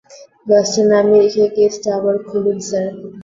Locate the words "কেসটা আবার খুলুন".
1.55-2.57